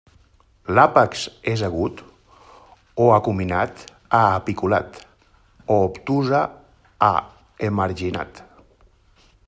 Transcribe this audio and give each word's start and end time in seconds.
L'àpex 0.77 1.25
és 1.51 1.61
agut 1.67 1.99
o 3.05 3.07
acuminat 3.17 3.83
a 4.21 4.21
apiculat, 4.39 4.99
o 5.75 5.79
obtusa 5.91 6.43
a 7.11 7.13
emarginat. 7.71 8.43